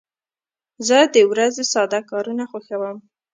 زه 0.87 0.97
د 1.15 1.17
ورځې 1.31 1.63
ساده 1.73 1.99
کارونه 2.09 2.43
خوښوم. 2.51 2.97